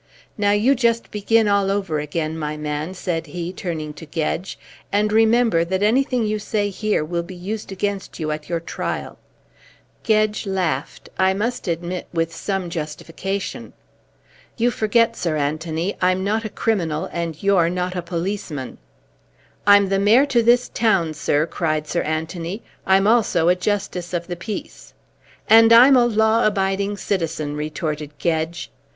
Now 0.35 0.49
you 0.49 0.73
just 0.73 1.11
begin 1.11 1.47
all 1.47 1.69
over 1.69 1.99
again, 1.99 2.35
my 2.35 2.57
man," 2.57 2.95
said 2.95 3.27
he, 3.27 3.53
turning 3.53 3.93
to 3.93 4.07
Gedge, 4.07 4.57
"and 4.91 5.13
remember 5.13 5.63
that 5.63 5.83
anything 5.83 6.25
you 6.25 6.39
say 6.39 6.71
here 6.71 7.05
will 7.05 7.21
be 7.21 7.35
used 7.35 7.71
against 7.71 8.19
you 8.19 8.31
at 8.31 8.49
your 8.49 8.59
trial." 8.59 9.19
Gedge 10.01 10.47
laughed 10.47 11.09
I 11.19 11.35
must 11.35 11.67
admit, 11.67 12.07
with 12.11 12.33
some 12.35 12.71
justification. 12.71 13.73
"You 14.57 14.71
forget, 14.71 15.15
Sir 15.15 15.37
Anthony, 15.37 15.95
I'm 16.01 16.23
not 16.23 16.45
a 16.45 16.49
criminal 16.49 17.07
and 17.13 17.37
you're 17.43 17.69
not 17.69 17.95
a 17.95 18.01
policeman." 18.01 18.79
"I'm 19.67 19.89
the 19.89 19.99
Mayor 19.99 20.25
to 20.25 20.41
this 20.41 20.69
town, 20.69 21.13
sir," 21.13 21.45
cried 21.45 21.85
Sir 21.87 22.01
Anthony. 22.01 22.63
"I'm 22.87 23.05
also 23.05 23.49
a 23.49 23.55
Justice 23.55 24.15
of 24.15 24.25
the 24.25 24.35
Peace." 24.35 24.95
"And 25.47 25.71
I'm 25.71 25.95
a 25.95 26.05
law 26.07 26.43
abiding 26.47 26.97
citizen," 26.97 27.55
retorted 27.55 28.17
Gedge. 28.17 28.71